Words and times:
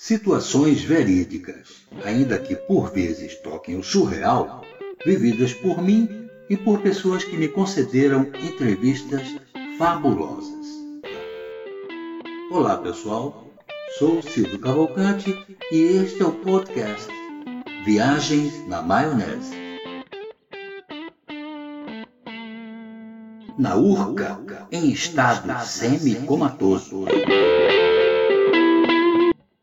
Situações 0.00 0.80
verídicas, 0.80 1.82
ainda 2.04 2.38
que 2.38 2.54
por 2.54 2.92
vezes 2.92 3.34
toquem 3.40 3.76
o 3.76 3.82
surreal, 3.82 4.62
vividas 5.04 5.52
por 5.52 5.82
mim 5.82 6.08
e 6.48 6.56
por 6.56 6.80
pessoas 6.80 7.24
que 7.24 7.36
me 7.36 7.48
concederam 7.48 8.30
entrevistas 8.40 9.22
fabulosas. 9.76 10.66
Olá 12.52 12.78
pessoal, 12.78 13.52
sou 13.98 14.22
Silvio 14.22 14.60
Cavalcante 14.60 15.36
e 15.72 15.76
este 15.76 16.22
é 16.22 16.26
o 16.26 16.32
podcast 16.32 17.08
Viagens 17.84 18.68
na 18.68 18.80
Maionese. 18.80 19.52
Na 23.58 23.74
Urca, 23.74 24.38
em 24.70 24.92
estado 24.92 25.52
semi-comatoso. 25.66 27.04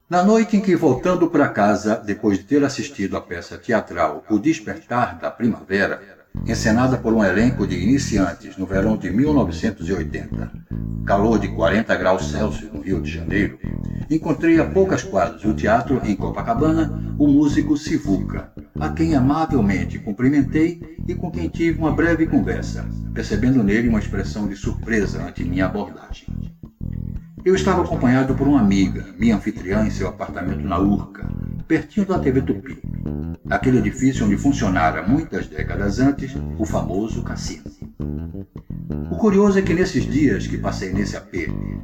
Na 0.07 0.21
noite 0.21 0.55
em 0.55 0.61
que, 0.61 0.75
voltando 0.75 1.27
para 1.27 1.47
casa, 1.47 1.95
depois 1.95 2.37
de 2.37 2.43
ter 2.43 2.63
assistido 2.63 3.17
à 3.17 3.21
peça 3.21 3.57
teatral 3.57 4.23
O 4.29 4.37
Despertar 4.37 5.17
da 5.17 5.31
Primavera, 5.31 5.99
encenada 6.45 6.95
por 6.95 7.11
um 7.11 7.23
elenco 7.23 7.65
de 7.65 7.75
iniciantes 7.81 8.55
no 8.55 8.67
verão 8.67 8.97
de 8.97 9.09
1980, 9.09 10.51
calor 11.07 11.39
de 11.39 11.47
40 11.47 11.95
graus 11.95 12.29
Celsius 12.29 12.71
no 12.71 12.81
Rio 12.81 13.01
de 13.01 13.09
Janeiro, 13.09 13.57
encontrei 14.07 14.59
a 14.59 14.69
poucas 14.69 15.01
quadras 15.01 15.41
do 15.41 15.55
teatro 15.55 15.99
em 16.03 16.15
Copacabana 16.15 17.15
o 17.17 17.27
músico 17.27 17.75
Sivuca, 17.75 18.51
a 18.79 18.89
quem 18.89 19.15
amavelmente 19.15 19.97
cumprimentei 19.97 20.99
e 21.07 21.15
com 21.15 21.31
quem 21.31 21.49
tive 21.49 21.79
uma 21.79 21.91
breve 21.91 22.27
conversa, 22.27 22.85
percebendo 23.11 23.63
nele 23.63 23.89
uma 23.89 23.97
expressão 23.97 24.47
de 24.47 24.55
surpresa 24.55 25.23
ante 25.23 25.43
minha 25.43 25.65
abordagem. 25.65 26.27
Eu 27.45 27.53
estava 27.53 27.83
acompanhado 27.83 28.33
por 28.33 28.47
uma 28.47 28.59
amiga, 28.59 29.05
minha 29.19 29.35
anfitriã 29.35 29.85
em 29.85 29.91
seu 29.91 30.07
apartamento 30.07 30.67
na 30.67 30.79
Urca, 30.79 31.29
pertinho 31.67 32.03
da 32.03 32.17
TV 32.17 32.41
Tupi, 32.41 32.81
aquele 33.47 33.77
edifício 33.77 34.25
onde 34.25 34.35
funcionara 34.35 35.03
muitas 35.03 35.45
décadas 35.45 35.99
antes 35.99 36.35
o 36.57 36.65
famoso 36.65 37.21
cassino. 37.21 37.65
O 39.11 39.15
curioso 39.17 39.59
é 39.59 39.61
que 39.61 39.75
nesses 39.75 40.11
dias 40.11 40.47
que 40.47 40.57
passei 40.57 40.91
nesse 40.91 41.15
AP, 41.15 41.33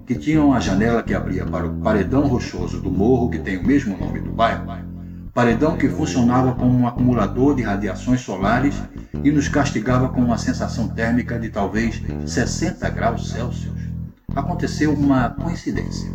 que 0.07 0.15
tinha 0.15 0.43
uma 0.43 0.59
janela 0.59 1.03
que 1.03 1.13
abria 1.13 1.45
para 1.45 1.67
o 1.67 1.79
paredão 1.79 2.25
rochoso 2.25 2.81
do 2.81 2.89
morro 2.89 3.29
que 3.29 3.37
tem 3.37 3.57
o 3.57 3.63
mesmo 3.63 3.95
nome 3.95 4.19
do 4.19 4.31
bairro, 4.31 4.65
paredão 5.31 5.77
que 5.77 5.87
funcionava 5.87 6.55
como 6.55 6.75
um 6.75 6.87
acumulador 6.87 7.55
de 7.55 7.61
radiações 7.61 8.21
solares 8.21 8.81
e 9.23 9.31
nos 9.31 9.47
castigava 9.47 10.09
com 10.09 10.21
uma 10.21 10.39
sensação 10.39 10.87
térmica 10.87 11.37
de 11.37 11.49
talvez 11.49 12.01
60 12.25 12.89
graus 12.89 13.29
Celsius, 13.29 13.80
aconteceu 14.35 14.93
uma 14.93 15.29
coincidência. 15.29 16.11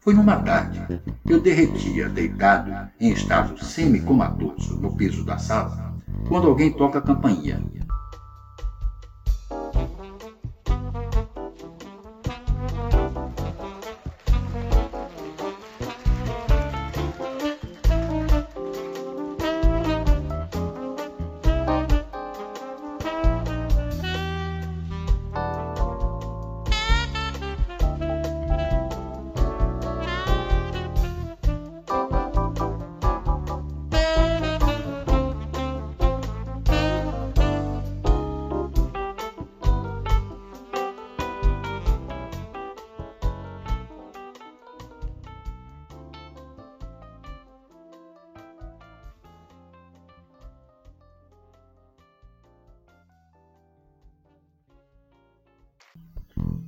Foi 0.00 0.14
numa 0.14 0.36
tarde. 0.36 0.80
Eu 1.28 1.40
derretia, 1.40 2.08
deitado, 2.08 2.72
em 3.00 3.10
estado 3.10 3.62
semi-comatoso, 3.62 4.76
no 4.80 4.96
piso 4.96 5.24
da 5.24 5.36
sala, 5.36 5.96
quando 6.28 6.46
alguém 6.46 6.72
toca 6.72 6.98
a 6.98 7.02
campainha. 7.02 7.60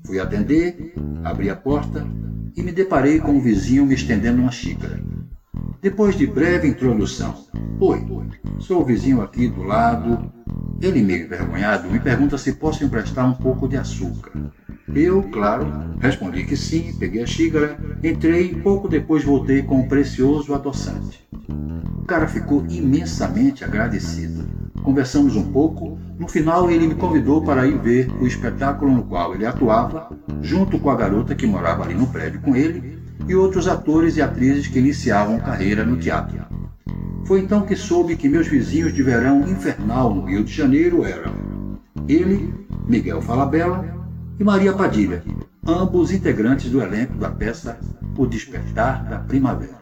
Fui 0.07 0.19
atender, 0.19 0.95
abri 1.25 1.51
a 1.51 1.57
porta 1.57 2.07
e 2.57 2.63
me 2.63 2.73
deparei 2.73 3.21
com 3.21 3.37
o 3.37 3.41
vizinho 3.41 3.87
me 3.87 3.95
estendendo 3.95 4.41
uma 4.41 4.51
xícara. 4.51 5.03
Depois 5.81 6.17
de 6.17 6.27
breve 6.27 6.67
introdução, 6.69 7.35
Oi, 7.81 8.05
sou 8.59 8.83
o 8.83 8.85
vizinho 8.85 9.23
aqui 9.23 9.47
do 9.47 9.63
lado. 9.63 10.33
Ele, 10.83 11.01
meio 11.01 11.27
envergonhado, 11.27 11.89
me 11.89 12.01
pergunta 12.01 12.37
se 12.37 12.55
posso 12.55 12.85
emprestar 12.85 13.25
um 13.25 13.35
pouco 13.35 13.69
de 13.69 13.77
açúcar. 13.77 14.33
Eu, 14.93 15.23
claro, 15.31 15.97
respondi 16.01 16.45
que 16.45 16.57
sim, 16.57 16.93
peguei 16.99 17.23
a 17.23 17.27
xícara, 17.27 17.79
entrei 18.03 18.51
e 18.51 18.61
pouco 18.61 18.89
depois 18.89 19.23
voltei 19.23 19.63
com 19.63 19.81
o 19.81 19.89
precioso 19.89 20.53
adoçante. 20.55 21.29
O 22.01 22.05
cara 22.05 22.27
ficou 22.27 22.67
imensamente 22.69 23.63
agradecido. 23.63 24.49
Conversamos 24.83 25.37
um 25.37 25.53
pouco. 25.53 25.98
No 26.19 26.27
final, 26.27 26.69
ele 26.69 26.89
me 26.89 26.97
convidou 26.97 27.43
para 27.43 27.65
ir 27.67 27.79
ver 27.79 28.11
o 28.21 28.27
espetáculo 28.27 28.93
no 28.93 29.05
qual 29.05 29.35
ele 29.35 29.47
atuava, 29.47 30.11
junto 30.43 30.79
com 30.79 30.91
a 30.91 30.97
garota 30.97 31.35
que 31.35 31.47
morava 31.47 31.85
ali 31.85 31.95
no 31.95 32.09
prédio 32.09 32.41
com 32.41 32.57
ele 32.57 32.99
e 33.29 33.37
outros 33.37 33.69
atores 33.69 34.17
e 34.17 34.23
atrizes 34.23 34.67
que 34.67 34.81
iniciavam 34.81 35.39
carreira 35.39 35.85
no 35.85 35.97
teatro. 35.97 36.45
Foi 37.25 37.41
então 37.41 37.63
que 37.63 37.77
soube 37.77 38.17
que 38.17 38.29
meus 38.29 38.49
vizinhos 38.49 38.93
de 38.93 39.03
verão 39.03 39.43
infernal 39.43 40.13
no 40.13 40.25
Rio 40.25 40.43
de 40.43 40.53
Janeiro 40.53 41.05
eram 41.05 41.33
ele, 42.09 42.53
Miguel 42.89 43.21
Falabella 43.21 43.85
e 44.41 44.43
Maria 44.43 44.73
Padilha, 44.73 45.23
ambos 45.67 46.11
integrantes 46.11 46.71
do 46.71 46.83
elenco 46.83 47.15
da 47.19 47.31
peça 47.31 47.79
O 48.17 48.27
Despertar 48.27 49.05
da 49.05 49.19
Primavera. 49.19 49.79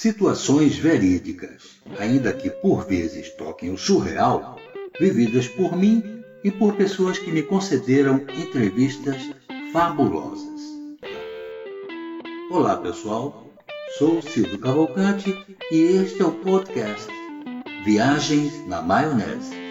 Situações 0.00 0.78
verídicas, 0.78 1.80
ainda 1.98 2.32
que 2.32 2.48
por 2.48 2.86
vezes 2.86 3.30
toquem 3.30 3.72
o 3.72 3.76
surreal, 3.76 4.56
vividas 5.00 5.48
por 5.48 5.76
mim 5.76 6.22
e 6.44 6.52
por 6.52 6.76
pessoas 6.76 7.18
que 7.18 7.32
me 7.32 7.42
concederam 7.42 8.24
entrevistas 8.38 9.16
fabulosas. 9.72 10.60
Olá 12.48 12.76
pessoal, 12.76 13.52
sou 13.98 14.22
Silvio 14.22 14.60
Cavalcante 14.60 15.34
e 15.72 15.76
este 15.76 16.22
é 16.22 16.24
o 16.24 16.30
podcast 16.30 17.08
Viagens 17.84 18.68
na 18.68 18.80
Maionese. 18.80 19.67